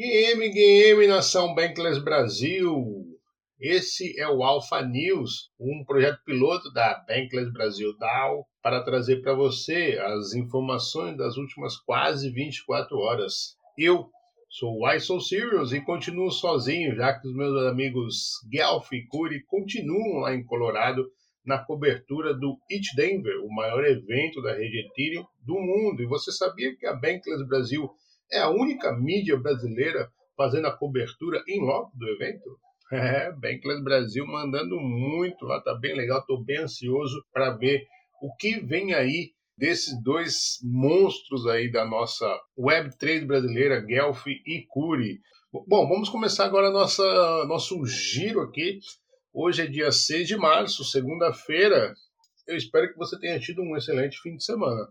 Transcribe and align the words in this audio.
GM, 0.00 0.48
GM, 0.48 1.06
Nação 1.08 1.54
Bankless 1.54 2.02
Brasil. 2.02 3.04
Esse 3.60 4.18
é 4.18 4.26
o 4.26 4.42
Alpha 4.42 4.80
News, 4.80 5.50
um 5.60 5.84
projeto 5.84 6.24
piloto 6.24 6.72
da 6.72 7.04
Bankless 7.06 7.52
Brasil 7.52 7.94
DAO 7.98 8.46
para 8.62 8.82
trazer 8.82 9.20
para 9.20 9.34
você 9.34 10.00
as 10.02 10.32
informações 10.32 11.18
das 11.18 11.36
últimas 11.36 11.76
quase 11.76 12.30
24 12.30 12.96
horas. 12.96 13.54
Eu 13.76 14.08
sou 14.48 14.78
o 14.78 14.90
I 14.90 14.98
Serious 14.98 15.74
e 15.74 15.82
continuo 15.82 16.30
sozinho, 16.30 16.96
já 16.96 17.12
que 17.12 17.28
os 17.28 17.34
meus 17.34 17.62
amigos 17.66 18.40
Guelph 18.50 18.90
e 18.92 19.06
Curi 19.06 19.44
continuam 19.44 20.20
lá 20.20 20.34
em 20.34 20.42
Colorado 20.42 21.10
na 21.44 21.58
cobertura 21.58 22.32
do 22.32 22.58
It 22.72 22.96
Denver, 22.96 23.36
o 23.44 23.54
maior 23.54 23.84
evento 23.84 24.40
da 24.40 24.54
rede 24.54 24.78
Ethereum 24.78 25.26
do 25.44 25.60
mundo. 25.60 26.02
E 26.02 26.06
você 26.06 26.32
sabia 26.32 26.74
que 26.74 26.86
a 26.86 26.94
Bankless 26.94 27.46
Brasil 27.46 27.90
é 28.32 28.38
a 28.38 28.50
única 28.50 28.92
mídia 28.92 29.36
brasileira 29.36 30.10
fazendo 30.36 30.66
a 30.66 30.76
cobertura 30.76 31.42
em 31.48 31.60
loco 31.60 31.96
do 31.96 32.08
evento? 32.08 32.58
É, 32.92 33.30
Bankless 33.30 33.84
Brasil 33.84 34.26
mandando 34.26 34.80
muito 34.80 35.44
lá, 35.44 35.60
tá 35.60 35.72
bem 35.76 35.94
legal, 35.94 36.26
tô 36.26 36.42
bem 36.42 36.58
ansioso 36.58 37.24
para 37.32 37.56
ver 37.56 37.86
o 38.20 38.34
que 38.34 38.58
vem 38.58 38.92
aí 38.92 39.30
desses 39.56 39.94
dois 40.02 40.58
monstros 40.64 41.46
aí 41.46 41.70
da 41.70 41.84
nossa 41.84 42.26
Web3 42.58 43.26
brasileira, 43.26 43.80
Guelph 43.80 44.26
e 44.26 44.66
Curi. 44.68 45.20
Bom, 45.52 45.86
vamos 45.86 46.08
começar 46.08 46.46
agora 46.46 46.70
nossa 46.70 47.04
nosso 47.46 47.84
giro 47.86 48.40
aqui. 48.40 48.80
Hoje 49.32 49.62
é 49.62 49.66
dia 49.66 49.92
6 49.92 50.26
de 50.26 50.36
março, 50.36 50.82
segunda-feira. 50.82 51.94
Eu 52.48 52.56
espero 52.56 52.90
que 52.90 52.98
você 52.98 53.18
tenha 53.20 53.38
tido 53.38 53.62
um 53.62 53.76
excelente 53.76 54.18
fim 54.20 54.34
de 54.34 54.44
semana. 54.44 54.88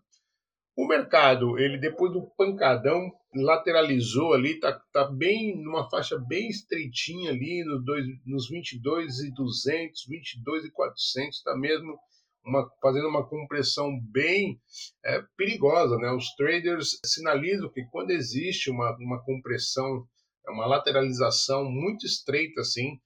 O 0.80 0.88
mercado, 0.88 1.60
ele 1.60 1.78
depois 1.78 2.14
do 2.14 2.26
pancadão, 2.38 3.12
lateralizou 3.36 4.34
ali, 4.34 4.62
tá, 4.62 4.82
tá 4.94 5.04
bem 5.04 5.62
numa 5.62 5.90
faixa 5.90 6.18
bem 6.18 6.48
estreitinha 6.48 7.32
ali 7.32 7.66
nos, 7.66 7.84
dois, 7.84 8.06
nos 8.26 8.48
22 8.48 9.20
e 9.20 9.34
200, 9.34 10.06
22 10.08 10.64
e 10.64 10.72
400, 10.72 11.44
tá 11.44 11.54
mesmo 11.58 12.00
uma, 12.46 12.66
fazendo 12.82 13.10
uma 13.10 13.28
compressão 13.28 13.90
bem 14.10 14.58
é, 15.04 15.22
perigosa, 15.36 15.98
né? 15.98 16.14
Os 16.14 16.34
traders 16.36 16.98
sinalizam 17.04 17.70
que 17.70 17.84
quando 17.92 18.12
existe 18.12 18.72
uma, 18.72 18.96
uma 19.02 19.22
compressão, 19.22 20.08
uma 20.48 20.66
lateralização 20.66 21.70
muito 21.70 22.06
estreita 22.06 22.62
assim, 22.62 22.98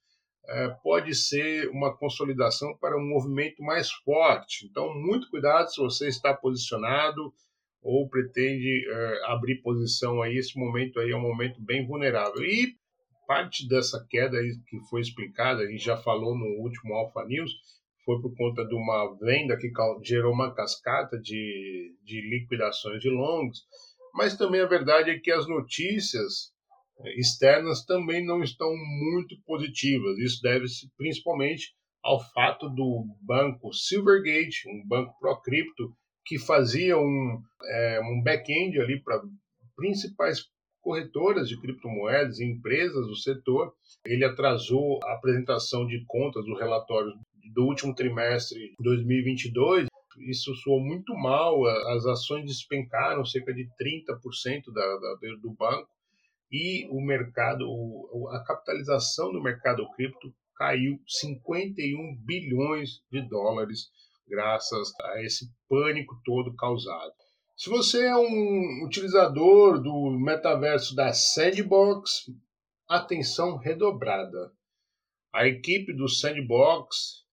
é, 0.48 0.68
pode 0.84 1.16
ser 1.16 1.72
uma 1.72 1.98
consolidação 1.98 2.78
para 2.78 2.96
um 2.96 3.10
movimento 3.10 3.64
mais 3.64 3.92
forte. 3.92 4.68
Então, 4.70 4.94
muito 4.94 5.28
cuidado 5.32 5.72
se 5.72 5.82
você 5.82 6.08
está 6.08 6.36
posicionado 6.36 7.34
ou 7.84 8.08
pretende 8.08 8.88
uh, 8.90 9.26
abrir 9.32 9.62
posição 9.62 10.22
aí, 10.22 10.38
esse 10.38 10.58
momento 10.58 11.00
aí 11.00 11.12
é 11.12 11.16
um 11.16 11.22
momento 11.22 11.62
bem 11.62 11.86
vulnerável. 11.86 12.42
E 12.42 12.76
parte 13.28 13.68
dessa 13.68 14.06
queda 14.10 14.38
aí 14.38 14.52
que 14.68 14.80
foi 14.90 15.02
explicada, 15.02 15.62
a 15.62 15.68
gente 15.68 15.84
já 15.84 15.98
falou 15.98 16.38
no 16.38 16.62
último 16.62 16.94
Alpha 16.94 17.26
News, 17.26 17.52
foi 18.06 18.22
por 18.22 18.36
conta 18.36 18.66
de 18.66 18.76
uma 18.76 19.18
venda 19.20 19.58
que 19.58 19.70
gerou 20.04 20.34
uma 20.34 20.54
cascata 20.54 21.18
de, 21.20 21.96
de 22.04 22.22
liquidações 22.30 23.02
de 23.02 23.10
longs, 23.10 23.60
mas 24.14 24.38
também 24.38 24.62
a 24.62 24.68
verdade 24.68 25.10
é 25.10 25.20
que 25.20 25.32
as 25.32 25.48
notícias 25.48 26.52
eh, 27.00 27.20
externas 27.20 27.86
também 27.86 28.26
não 28.26 28.44
estão 28.44 28.70
muito 28.76 29.36
positivas. 29.46 30.18
Isso 30.20 30.42
deve-se 30.42 30.90
principalmente 30.98 31.74
ao 32.04 32.20
fato 32.34 32.70
do 32.70 33.06
banco 33.22 33.74
Silvergate, 33.74 34.68
um 34.68 34.86
banco 34.86 35.18
pró-cripto, 35.20 35.96
que 36.26 36.40
fazia 36.40 36.98
um, 36.98 37.42
é, 37.64 38.02
um 38.02 38.22
back-end 38.22 38.80
ali 38.80 39.02
para 39.02 39.22
principais 39.76 40.46
corretoras 40.82 41.48
de 41.48 41.60
criptomoedas 41.60 42.40
e 42.40 42.46
empresas 42.46 43.08
do 43.08 43.16
setor. 43.16 43.74
Ele 44.06 44.26
atrasou 44.26 45.00
a 45.04 45.14
apresentação 45.14 45.88
de 45.88 46.04
contas 46.06 46.46
do 46.46 46.56
relatório 46.56 47.14
do 47.54 47.64
último 47.66 47.96
trimestre 47.96 48.60
de 48.60 48.76
2022. 48.84 49.88
Isso 50.30 50.54
soou 50.56 50.80
muito 50.80 51.14
mal, 51.16 51.66
as 51.66 52.06
ações 52.06 52.46
despencaram 52.46 53.26
cerca 53.26 53.54
de 53.54 53.68
30% 53.82 54.72
da, 54.72 54.82
da, 54.98 55.16
do 55.42 55.52
banco 55.52 55.90
e 56.54 56.88
o 56.92 57.02
mercado, 57.02 57.66
a 58.32 58.44
capitalização 58.44 59.32
do 59.32 59.42
mercado 59.42 59.90
cripto 59.96 60.32
caiu 60.56 61.00
51 61.08 62.16
bilhões 62.18 63.02
de 63.12 63.28
dólares 63.28 63.90
graças 64.34 64.92
a 65.00 65.22
esse 65.22 65.46
pânico 65.70 66.20
todo 66.26 66.56
causado. 66.56 67.14
Se 67.56 67.70
você 67.70 68.04
é 68.04 68.16
um 68.16 68.84
utilizador 68.84 69.80
do 69.80 70.10
metaverso 70.10 70.96
da 70.96 71.14
Sandbox, 71.14 72.32
atenção 72.90 73.58
redobrada. 73.58 74.52
A 75.32 75.48
equipe 75.48 75.94
do 75.94 76.10
Sandbox 76.10 77.24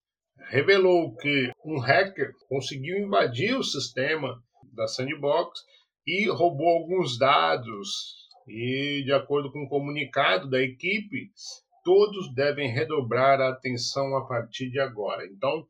revelou 0.49 1.15
que 1.15 1.51
um 1.65 1.79
hacker 1.79 2.33
conseguiu 2.47 2.99
invadir 2.99 3.57
o 3.57 3.63
sistema 3.63 4.39
da 4.71 4.87
Sandbox 4.87 5.59
e 6.05 6.29
roubou 6.29 6.67
alguns 6.67 7.17
dados. 7.17 8.29
E, 8.47 9.03
de 9.03 9.11
acordo 9.11 9.51
com 9.51 9.59
o 9.59 9.63
um 9.63 9.67
comunicado 9.67 10.49
da 10.49 10.61
equipe, 10.61 11.31
todos 11.83 12.31
devem 12.35 12.71
redobrar 12.71 13.41
a 13.41 13.49
atenção 13.49 14.15
a 14.15 14.27
partir 14.27 14.69
de 14.69 14.79
agora. 14.79 15.25
Então, 15.25 15.65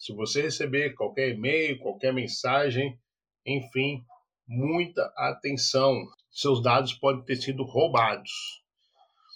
se 0.00 0.14
você 0.14 0.40
receber 0.40 0.94
qualquer 0.94 1.28
e-mail, 1.28 1.78
qualquer 1.78 2.10
mensagem, 2.10 2.98
enfim, 3.44 4.02
muita 4.48 5.12
atenção. 5.14 5.94
Seus 6.30 6.62
dados 6.62 6.94
podem 6.94 7.22
ter 7.22 7.36
sido 7.36 7.64
roubados. 7.64 8.30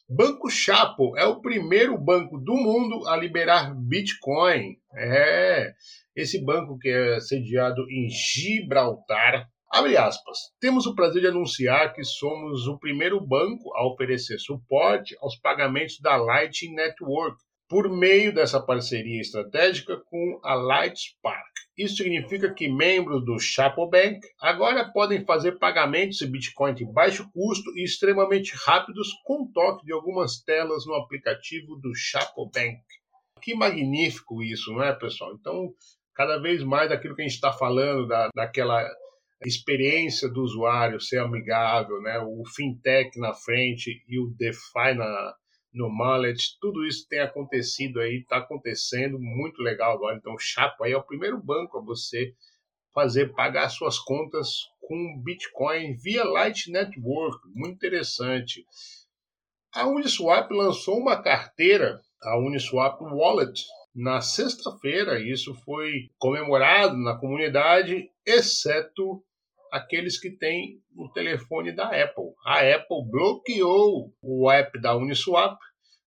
Banco 0.08 0.48
Chapo 0.48 1.18
é 1.18 1.26
o 1.26 1.42
primeiro 1.42 1.98
banco 1.98 2.38
do 2.38 2.54
mundo 2.54 3.06
a 3.06 3.14
liberar 3.14 3.74
Bitcoin. 3.74 4.78
É, 4.96 5.74
esse 6.16 6.42
banco 6.42 6.78
que 6.78 6.88
é 6.88 7.20
sediado 7.20 7.82
em 7.90 8.08
Gibraltar. 8.08 9.46
Abre 9.70 9.98
aspas. 9.98 10.38
Temos 10.60 10.86
o 10.86 10.94
prazer 10.94 11.20
de 11.20 11.28
anunciar 11.28 11.92
que 11.92 12.04
somos 12.04 12.66
o 12.66 12.78
primeiro 12.78 13.20
banco 13.20 13.70
a 13.74 13.86
oferecer 13.86 14.38
suporte 14.38 15.14
aos 15.20 15.36
pagamentos 15.36 16.00
da 16.00 16.16
Lightning 16.16 16.74
Network 16.74 17.36
por 17.68 17.88
meio 17.88 18.34
dessa 18.34 18.60
parceria 18.60 19.20
estratégica 19.20 19.96
com 20.08 20.40
a 20.42 20.54
Lightspark. 20.54 21.54
Isso 21.76 21.96
significa 21.96 22.52
que 22.54 22.68
membros 22.68 23.24
do 23.24 23.38
Chapo 23.38 23.88
Bank 23.88 24.20
agora 24.40 24.92
podem 24.92 25.24
fazer 25.24 25.58
pagamentos 25.58 26.18
de 26.18 26.26
Bitcoin 26.26 26.74
de 26.74 26.84
baixo 26.84 27.28
custo 27.32 27.76
e 27.76 27.82
extremamente 27.82 28.54
rápidos 28.54 29.08
com 29.24 29.50
toque 29.50 29.84
de 29.84 29.92
algumas 29.92 30.40
telas 30.40 30.86
no 30.86 30.94
aplicativo 30.94 31.74
do 31.76 31.92
Chapo 31.94 32.48
Bank. 32.48 32.80
Que 33.42 33.54
magnífico 33.54 34.42
isso, 34.42 34.72
não 34.72 34.82
é, 34.82 34.92
pessoal? 34.92 35.34
Então, 35.34 35.74
cada 36.14 36.38
vez 36.38 36.62
mais 36.62 36.92
aquilo 36.92 37.16
que 37.16 37.22
a 37.22 37.24
gente 37.24 37.34
está 37.34 37.52
falando, 37.52 38.06
da, 38.06 38.28
daquela 38.34 38.88
experiência 39.44 40.28
do 40.28 40.42
usuário 40.42 41.00
ser 41.00 41.18
amigável, 41.18 42.00
né? 42.00 42.18
o 42.20 42.42
fintech 42.54 43.18
na 43.18 43.34
frente 43.34 44.02
e 44.08 44.18
o 44.18 44.28
DeFi 44.36 44.94
na, 44.96 45.34
no 45.74 45.90
Mallet, 45.90 46.56
tudo 46.60 46.86
isso 46.86 47.06
tem 47.08 47.20
acontecido 47.20 48.00
aí, 48.00 48.20
está 48.20 48.38
acontecendo, 48.38 49.18
muito 49.18 49.60
legal 49.60 49.92
agora. 49.92 50.16
Então, 50.16 50.38
Chapo 50.38 50.84
aí 50.84 50.92
é 50.92 50.96
o 50.96 51.02
primeiro 51.02 51.42
banco 51.42 51.78
a 51.78 51.82
você 51.82 52.32
fazer 52.94 53.34
pagar 53.34 53.68
suas 53.68 53.98
contas 53.98 54.54
com 54.80 55.20
Bitcoin 55.22 55.96
via 55.96 56.24
Light 56.24 56.70
Network, 56.70 57.38
muito 57.52 57.74
interessante. 57.74 58.64
A 59.74 59.88
Uniswap 59.88 60.48
lançou 60.52 60.96
uma 60.96 61.20
carteira, 61.20 62.00
a 62.22 62.38
Uniswap 62.38 63.00
Wallet, 63.02 63.64
na 63.94 64.20
sexta-feira. 64.20 65.20
Isso 65.20 65.54
foi 65.64 66.10
comemorado 66.18 66.96
na 66.96 67.16
comunidade, 67.16 68.08
exceto 68.26 69.24
aqueles 69.74 70.20
que 70.20 70.30
têm 70.30 70.80
o 70.94 71.08
telefone 71.08 71.74
da 71.74 71.86
Apple. 71.86 72.32
A 72.46 72.60
Apple 72.60 73.10
bloqueou 73.10 74.14
o 74.22 74.48
app 74.48 74.80
da 74.80 74.96
Uniswap 74.96 75.58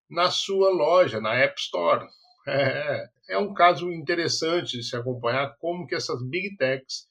na 0.09 0.31
sua 0.31 0.69
loja, 0.69 1.19
na 1.19 1.35
App 1.35 1.59
Store. 1.59 2.07
É, 2.49 3.09
é 3.31 3.37
um 3.37 3.53
caso 3.53 3.91
interessante 3.91 4.77
de 4.77 4.83
se 4.83 4.95
acompanhar 4.95 5.53
como 5.59 5.85
que 5.85 5.93
essas 5.93 6.25
big 6.29 6.55
techs 6.55 7.05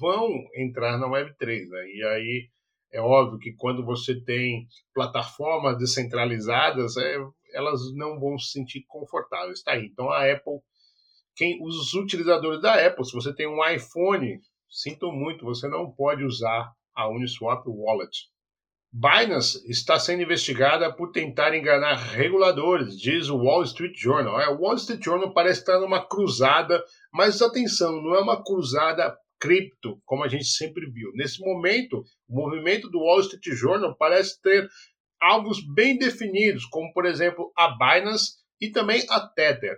vão 0.00 0.30
entrar 0.56 0.96
na 0.96 1.06
Web3. 1.06 1.68
Né? 1.68 1.88
E 1.88 2.04
aí 2.06 2.48
é 2.90 2.98
óbvio 2.98 3.38
que 3.38 3.52
quando 3.52 3.84
você 3.84 4.18
tem 4.18 4.66
plataformas 4.94 5.76
descentralizadas, 5.76 6.96
é, 6.96 7.18
elas 7.52 7.80
não 7.94 8.18
vão 8.18 8.38
se 8.38 8.52
sentir 8.52 8.82
confortáveis. 8.88 9.58
Está 9.58 9.72
aí. 9.72 9.90
Então 9.92 10.08
a 10.08 10.24
Apple, 10.24 10.60
quem 11.36 11.62
os 11.62 11.92
utilizadores 11.92 12.62
da 12.62 12.72
Apple, 12.86 13.04
se 13.04 13.12
você 13.12 13.34
tem 13.34 13.46
um 13.46 13.62
iPhone 13.68 14.40
Sinto 14.72 15.12
muito, 15.12 15.44
você 15.44 15.68
não 15.68 15.90
pode 15.90 16.24
usar 16.24 16.72
a 16.94 17.06
Uniswap 17.06 17.62
Wallet. 17.66 18.32
Binance 18.90 19.62
está 19.70 19.98
sendo 19.98 20.22
investigada 20.22 20.90
por 20.90 21.12
tentar 21.12 21.54
enganar 21.54 21.94
reguladores, 21.94 22.98
diz 22.98 23.28
o 23.28 23.36
Wall 23.36 23.64
Street 23.64 23.94
Journal. 23.94 24.40
É, 24.40 24.48
o 24.48 24.58
Wall 24.60 24.76
Street 24.76 25.04
Journal 25.04 25.34
parece 25.34 25.60
estar 25.60 25.78
numa 25.78 26.06
cruzada, 26.06 26.82
mas 27.12 27.42
atenção, 27.42 28.00
não 28.00 28.14
é 28.14 28.20
uma 28.20 28.42
cruzada 28.42 29.14
cripto, 29.38 30.00
como 30.06 30.24
a 30.24 30.28
gente 30.28 30.46
sempre 30.46 30.90
viu. 30.90 31.10
Nesse 31.14 31.40
momento, 31.44 32.02
o 32.26 32.34
movimento 32.34 32.88
do 32.88 33.00
Wall 33.00 33.20
Street 33.20 33.44
Journal 33.54 33.94
parece 33.98 34.40
ter 34.40 34.66
alvos 35.20 35.60
bem 35.74 35.98
definidos, 35.98 36.64
como 36.64 36.90
por 36.94 37.04
exemplo 37.04 37.52
a 37.58 37.68
Binance 37.76 38.36
e 38.58 38.70
também 38.70 39.04
a 39.10 39.20
Tether. 39.20 39.76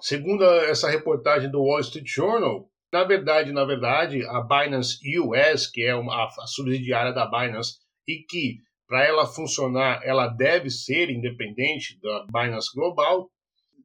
Segundo 0.00 0.44
essa 0.44 0.88
reportagem 0.88 1.50
do 1.50 1.62
Wall 1.62 1.80
Street 1.80 2.06
Journal, 2.08 2.69
na 2.92 3.04
verdade, 3.04 3.52
na 3.52 3.64
verdade, 3.64 4.24
a 4.26 4.40
Binance 4.40 4.98
US, 5.18 5.66
que 5.66 5.82
é 5.82 5.94
uma, 5.94 6.24
a 6.24 6.46
subsidiária 6.46 7.12
da 7.12 7.26
Binance 7.26 7.78
e 8.06 8.18
que 8.18 8.58
para 8.90 9.04
ela 9.04 9.24
funcionar, 9.24 10.00
ela 10.02 10.26
deve 10.26 10.68
ser 10.68 11.10
independente 11.10 11.96
da 12.02 12.26
Binance 12.26 12.74
Global. 12.74 13.30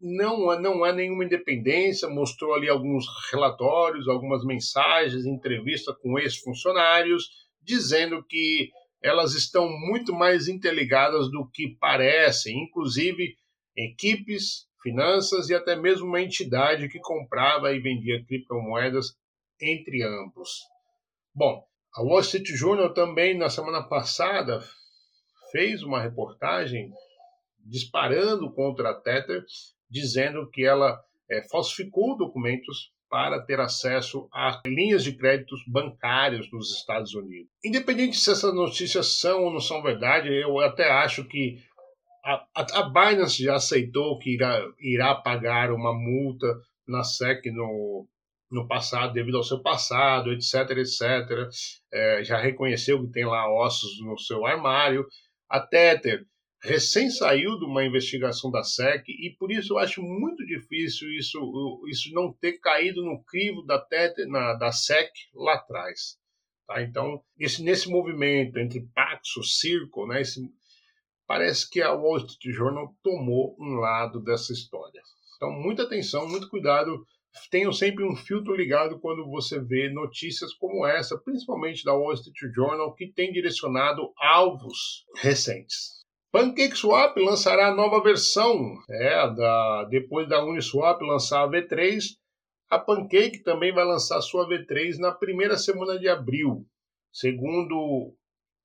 Não, 0.02 0.60
não 0.60 0.84
há 0.84 0.92
nenhuma 0.92 1.24
independência, 1.24 2.10
mostrou 2.10 2.56
ali 2.56 2.68
alguns 2.68 3.06
relatórios, 3.32 4.08
algumas 4.08 4.44
mensagens, 4.44 5.28
entrevista 5.28 5.94
com 5.94 6.18
ex-funcionários, 6.18 7.30
dizendo 7.62 8.24
que 8.24 8.72
elas 9.00 9.36
estão 9.36 9.70
muito 9.70 10.12
mais 10.12 10.48
interligadas 10.48 11.30
do 11.30 11.48
que 11.54 11.78
parecem, 11.80 12.64
inclusive 12.64 13.36
equipes, 13.78 14.66
finanças 14.86 15.50
e 15.50 15.56
até 15.56 15.76
mesmo 15.76 16.06
uma 16.06 16.22
entidade 16.22 16.88
que 16.88 17.00
comprava 17.00 17.74
e 17.74 17.80
vendia 17.80 18.24
criptomoedas 18.24 19.18
entre 19.60 20.04
ambos. 20.04 20.62
Bom, 21.34 21.66
a 21.96 22.04
Wall 22.04 22.20
Street 22.20 22.48
Journal 22.50 22.94
também 22.94 23.36
na 23.36 23.50
semana 23.50 23.82
passada 23.82 24.64
fez 25.52 25.82
uma 25.82 26.00
reportagem 26.00 26.92
disparando 27.66 28.54
contra 28.54 28.92
a 28.92 28.94
Tether, 28.94 29.44
dizendo 29.90 30.48
que 30.52 30.64
ela 30.64 31.02
é, 31.32 31.42
falsificou 31.50 32.16
documentos 32.16 32.94
para 33.10 33.42
ter 33.42 33.60
acesso 33.60 34.28
a 34.32 34.62
linhas 34.68 35.04
de 35.04 35.16
créditos 35.16 35.62
bancários 35.68 36.52
nos 36.52 36.78
Estados 36.78 37.16
Unidos. 37.16 37.50
Independente 37.64 38.18
se 38.18 38.30
essas 38.30 38.54
notícias 38.54 39.20
são 39.20 39.46
ou 39.46 39.52
não 39.52 39.60
são 39.60 39.82
verdade, 39.82 40.30
eu 40.30 40.60
até 40.60 40.92
acho 40.92 41.24
que 41.26 41.58
a, 42.26 42.48
a, 42.56 42.90
Binance 42.90 43.44
já 43.44 43.56
aceitou 43.56 44.18
que 44.18 44.32
irá, 44.32 44.60
irá 44.80 45.14
pagar 45.14 45.72
uma 45.72 45.94
multa 45.94 46.48
na 46.88 47.04
SEC 47.04 47.52
no, 47.52 48.08
no 48.50 48.68
passado, 48.68 49.14
devido 49.14 49.38
ao 49.38 49.44
seu 49.44 49.62
passado, 49.62 50.34
etc, 50.34 50.72
etc. 50.78 51.48
É, 51.94 52.24
já 52.24 52.40
reconheceu 52.40 53.00
que 53.06 53.12
tem 53.12 53.26
lá 53.26 53.48
ossos 53.48 54.00
no 54.02 54.18
seu 54.18 54.44
armário. 54.44 55.06
A 55.48 55.60
Tether 55.60 56.26
recém 56.64 57.12
saiu 57.12 57.60
de 57.60 57.66
uma 57.66 57.86
investigação 57.86 58.50
da 58.50 58.64
SEC 58.64 59.08
e 59.08 59.36
por 59.38 59.52
isso 59.52 59.74
eu 59.74 59.78
acho 59.78 60.02
muito 60.02 60.44
difícil 60.48 61.12
isso, 61.12 61.40
isso 61.88 62.12
não 62.12 62.34
ter 62.34 62.54
caído 62.54 63.04
no 63.04 63.24
crivo 63.24 63.62
da 63.62 63.80
Tether, 63.80 64.28
na, 64.28 64.56
da 64.56 64.72
SEC 64.72 65.12
lá 65.36 65.54
atrás. 65.54 66.18
Tá? 66.66 66.82
Então, 66.82 67.22
esse, 67.38 67.62
nesse 67.62 67.88
movimento 67.88 68.58
entre 68.58 68.82
Paxos, 68.96 69.60
Circle, 69.60 70.08
né, 70.08 70.22
esse, 70.22 70.42
parece 71.28 71.70
que 71.70 71.82
a 71.82 71.94
Wall 71.94 72.18
Street 72.18 72.56
Journal 72.56 72.94
tomou 73.04 73.56
um 73.60 73.76
lado 73.76 74.22
dessa 74.22 74.54
história. 74.54 75.02
Então, 75.36 75.52
muita 75.52 75.84
atenção, 75.84 76.28
muito 76.28 76.50
cuidado. 76.50 77.06
Tenham 77.52 77.74
sempre 77.74 78.06
um 78.06 78.16
filtro 78.16 78.56
ligado 78.56 79.00
quando 79.00 79.30
você 79.30 79.60
vê 79.60 79.90
notícias 79.90 80.54
como 80.54 80.86
essa, 80.86 81.18
principalmente 81.20 81.84
da 81.84 81.94
Wall 81.94 82.14
Street 82.14 82.54
Journal, 82.56 82.94
que 82.96 83.12
tem 83.12 83.32
direcionado 83.32 84.14
alvos 84.18 85.06
recentes. 85.18 86.06
PancakeSwap 86.32 87.18
lançará 87.18 87.68
a 87.68 87.76
nova 87.76 88.02
versão, 88.02 88.76
é, 88.90 89.34
da, 89.34 89.84
depois 89.86 90.28
da 90.28 90.44
Uniswap 90.44 91.02
lançar 91.02 91.44
a 91.44 91.50
V3, 91.50 92.02
a 92.70 92.80
Pancake 92.80 93.44
também 93.44 93.74
vai 93.74 93.86
lançar 93.86 94.22
sua 94.22 94.48
V3 94.48 94.98
na 94.98 95.12
primeira 95.12 95.58
semana 95.58 96.00
de 96.00 96.10
abril. 96.10 96.66
Segundo 97.12 98.14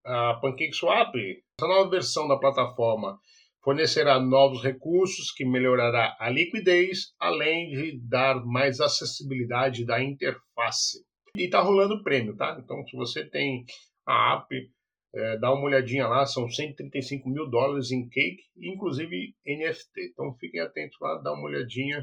a 0.05 0.35
PancakeSwap, 0.35 1.15
essa 1.59 1.69
nova 1.69 1.91
versão 1.91 2.27
da 2.27 2.39
plataforma 2.39 3.19
fornecerá 3.63 4.19
novos 4.19 4.63
recursos 4.63 5.31
que 5.31 5.45
melhorará 5.45 6.17
a 6.19 6.31
liquidez, 6.31 7.15
além 7.19 7.71
de 7.71 8.01
dar 8.09 8.45
mais 8.45 8.81
acessibilidade 8.81 9.85
da 9.85 10.03
interface. 10.03 11.05
E 11.37 11.45
está 11.45 11.61
rolando 11.61 12.03
prêmio, 12.03 12.37
tá? 12.37 12.59
Então, 12.63 12.85
se 12.87 12.97
você 12.97 13.25
tem 13.25 13.65
a 14.07 14.35
app, 14.35 14.71
é, 15.15 15.39
dá 15.39 15.53
uma 15.53 15.65
olhadinha 15.65 16.09
lá, 16.09 16.25
são 16.25 16.49
135 16.49 17.29
mil 17.29 17.49
dólares 17.49 17.91
em 17.91 18.09
cake, 18.09 18.43
inclusive 18.57 19.35
NFT. 19.47 20.11
Então, 20.13 20.35
fiquem 20.39 20.61
atentos 20.61 20.97
lá, 21.01 21.19
dá 21.19 21.33
uma 21.33 21.45
olhadinha. 21.45 22.03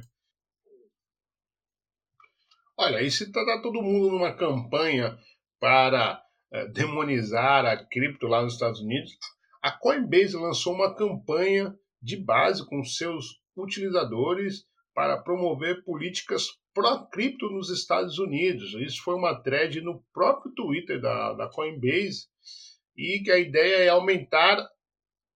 Olha, 2.78 3.02
e 3.02 3.10
se 3.10 3.24
está 3.24 3.44
tá 3.44 3.62
todo 3.62 3.82
mundo 3.82 4.12
numa 4.12 4.34
campanha 4.34 5.18
para 5.60 6.22
demonizar 6.74 7.66
a 7.66 7.78
cripto 7.78 8.28
lá 8.28 8.42
nos 8.42 8.54
Estados 8.54 8.80
Unidos, 8.82 9.12
a 9.62 9.72
Coinbase 9.72 10.36
lançou 10.36 10.74
uma 10.74 10.96
campanha 10.96 11.76
de 12.02 12.16
base 12.16 12.66
com 12.66 12.84
seus 12.84 13.40
utilizadores 13.56 14.66
para 14.94 15.18
promover 15.22 15.84
políticas 15.84 16.48
pró-cripto 16.74 17.50
nos 17.50 17.70
Estados 17.70 18.20
Unidos. 18.20 18.74
Isso 18.76 19.02
foi 19.04 19.16
uma 19.16 19.36
thread 19.42 19.82
no 19.82 20.04
próprio 20.14 20.54
Twitter 20.54 21.02
da, 21.02 21.34
da 21.34 21.50
Coinbase 21.50 22.28
e 22.96 23.20
que 23.24 23.32
a 23.32 23.38
ideia 23.38 23.84
é 23.84 23.90
aumentar 23.90 24.64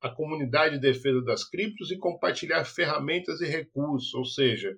a 0.02 0.10
comunidade 0.10 0.76
de 0.76 0.82
defesa 0.82 1.22
das 1.24 1.44
criptos 1.44 1.92
e 1.92 1.98
compartilhar 1.98 2.64
ferramentas 2.66 3.40
e 3.42 3.46
recursos, 3.46 4.14
ou 4.14 4.26
seja, 4.26 4.76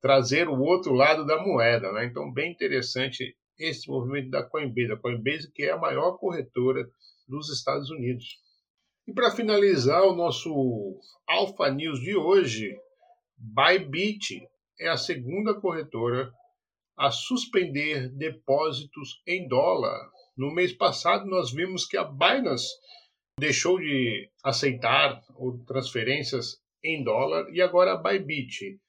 trazer 0.00 0.48
o 0.48 0.60
outro 0.60 0.92
lado 0.92 1.24
da 1.24 1.40
moeda. 1.40 1.92
Né? 1.92 2.06
Então, 2.06 2.32
bem 2.32 2.50
interessante 2.50 3.36
esse 3.58 3.88
movimento 3.88 4.30
da 4.30 4.42
Coinbase. 4.42 4.92
A 4.92 4.96
Coinbase 4.96 5.52
que 5.52 5.64
é 5.64 5.72
a 5.72 5.78
maior 5.78 6.18
corretora 6.18 6.88
dos 7.28 7.50
Estados 7.50 7.90
Unidos. 7.90 8.38
E 9.06 9.12
para 9.12 9.30
finalizar 9.30 10.02
o 10.02 10.14
nosso 10.14 11.00
Alpha 11.26 11.70
News 11.70 12.00
de 12.00 12.16
hoje, 12.16 12.76
Bybit 13.38 14.46
é 14.80 14.88
a 14.88 14.96
segunda 14.96 15.54
corretora 15.60 16.32
a 16.96 17.10
suspender 17.10 18.08
depósitos 18.08 19.20
em 19.26 19.46
dólar. 19.46 20.10
No 20.36 20.52
mês 20.52 20.72
passado, 20.72 21.26
nós 21.26 21.52
vimos 21.52 21.86
que 21.86 21.96
a 21.96 22.04
Binance 22.04 22.68
deixou 23.38 23.78
de 23.78 24.30
aceitar 24.42 25.22
transferências 25.66 26.58
em 26.82 27.04
dólar 27.04 27.48
e 27.52 27.60
agora 27.60 27.92
a 27.92 27.96
Bybit 27.96 28.80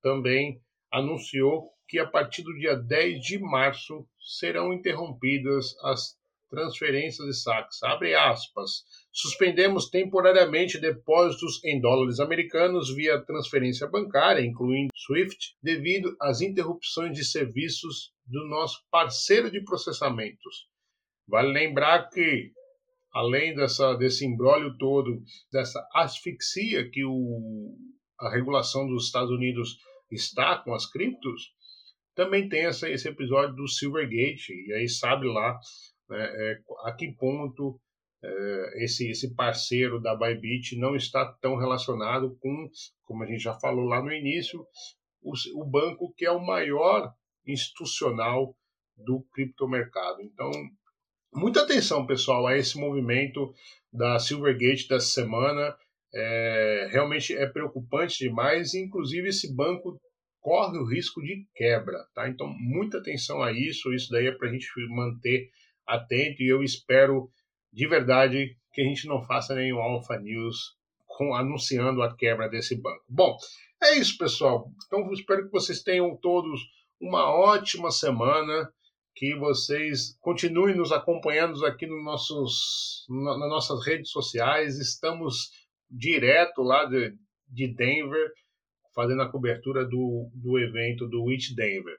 também 0.00 0.60
anunciou 0.92 1.75
que 1.88 1.98
a 1.98 2.06
partir 2.06 2.42
do 2.42 2.54
dia 2.54 2.74
10 2.74 3.20
de 3.20 3.38
março 3.38 4.06
serão 4.20 4.72
interrompidas 4.72 5.76
as 5.82 6.16
transferências 6.48 7.26
de 7.26 7.34
saques. 7.34 7.82
Abre 7.82 8.14
aspas. 8.14 8.84
Suspendemos 9.12 9.88
temporariamente 9.88 10.80
depósitos 10.80 11.62
em 11.64 11.80
dólares 11.80 12.20
americanos 12.20 12.94
via 12.94 13.20
transferência 13.20 13.86
bancária, 13.86 14.44
incluindo 14.44 14.90
SWIFT, 14.94 15.56
devido 15.62 16.16
às 16.20 16.40
interrupções 16.40 17.16
de 17.16 17.24
serviços 17.24 18.12
do 18.26 18.46
nosso 18.48 18.84
parceiro 18.90 19.50
de 19.50 19.62
processamentos. 19.62 20.68
Vale 21.26 21.52
lembrar 21.52 22.08
que, 22.08 22.52
além 23.12 23.54
dessa, 23.54 23.94
desse 23.94 24.24
embrólio 24.24 24.76
todo, 24.78 25.22
dessa 25.52 25.84
asfixia 25.94 26.88
que 26.90 27.04
o, 27.04 27.76
a 28.20 28.30
regulação 28.30 28.86
dos 28.86 29.06
Estados 29.06 29.30
Unidos 29.30 29.78
está 30.10 30.58
com 30.58 30.72
as 30.72 30.86
criptos, 30.86 31.52
também 32.16 32.48
tem 32.48 32.64
essa, 32.64 32.90
esse 32.90 33.06
episódio 33.06 33.54
do 33.54 33.68
Silvergate, 33.68 34.52
e 34.52 34.72
aí 34.72 34.88
sabe 34.88 35.28
lá 35.28 35.56
né, 36.08 36.18
é, 36.18 36.58
a 36.84 36.92
que 36.92 37.12
ponto 37.12 37.78
é, 38.24 38.84
esse, 38.84 39.08
esse 39.10 39.34
parceiro 39.34 40.00
da 40.00 40.16
Bybit 40.16 40.76
não 40.78 40.96
está 40.96 41.30
tão 41.40 41.56
relacionado 41.56 42.36
com, 42.40 42.68
como 43.04 43.22
a 43.22 43.26
gente 43.26 43.42
já 43.42 43.54
falou 43.60 43.84
lá 43.84 44.02
no 44.02 44.10
início, 44.10 44.66
o, 45.22 45.32
o 45.60 45.64
banco 45.64 46.12
que 46.16 46.24
é 46.24 46.30
o 46.30 46.44
maior 46.44 47.12
institucional 47.46 48.56
do 48.96 49.22
criptomercado. 49.34 50.22
Então, 50.22 50.50
muita 51.34 51.62
atenção, 51.62 52.06
pessoal, 52.06 52.46
a 52.46 52.56
esse 52.56 52.78
movimento 52.78 53.52
da 53.92 54.18
Silvergate 54.18 54.88
dessa 54.88 55.06
semana. 55.06 55.76
É, 56.14 56.88
realmente 56.92 57.36
é 57.36 57.46
preocupante 57.46 58.20
demais, 58.20 58.72
inclusive 58.72 59.28
esse 59.28 59.54
banco 59.54 60.00
corre 60.46 60.78
o 60.78 60.84
risco 60.84 61.20
de 61.20 61.44
quebra, 61.56 62.06
tá? 62.14 62.28
Então, 62.28 62.46
muita 62.46 62.98
atenção 62.98 63.42
a 63.42 63.50
isso, 63.50 63.92
isso 63.92 64.12
daí 64.12 64.28
é 64.28 64.30
para 64.30 64.48
a 64.48 64.52
gente 64.52 64.68
manter 64.90 65.50
atento 65.84 66.40
e 66.40 66.48
eu 66.48 66.62
espero 66.62 67.28
de 67.72 67.88
verdade 67.88 68.56
que 68.72 68.80
a 68.80 68.84
gente 68.84 69.08
não 69.08 69.20
faça 69.20 69.56
nenhum 69.56 69.80
Alpha 69.80 70.16
News 70.16 70.76
com, 71.04 71.34
anunciando 71.34 72.00
a 72.00 72.14
quebra 72.14 72.48
desse 72.48 72.80
banco. 72.80 73.02
Bom, 73.08 73.36
é 73.82 73.96
isso, 73.96 74.16
pessoal. 74.16 74.70
Então 74.86 75.12
espero 75.12 75.46
que 75.46 75.50
vocês 75.50 75.82
tenham 75.82 76.16
todos 76.16 76.60
uma 77.00 77.28
ótima 77.28 77.90
semana, 77.90 78.70
que 79.16 79.34
vocês 79.34 80.16
continuem 80.20 80.76
nos 80.76 80.92
acompanhando 80.92 81.66
aqui 81.66 81.88
nos 81.88 82.04
nossos, 82.04 83.04
na, 83.08 83.36
nas 83.36 83.48
nossas 83.48 83.84
redes 83.84 84.12
sociais. 84.12 84.78
Estamos 84.78 85.50
direto 85.90 86.62
lá 86.62 86.84
de, 86.84 87.16
de 87.48 87.66
Denver, 87.66 88.30
fazendo 88.96 89.20
a 89.20 89.30
cobertura 89.30 89.84
do, 89.84 90.30
do 90.34 90.58
evento 90.58 91.06
do 91.06 91.24
Witch 91.24 91.50
Denver. 91.54 91.98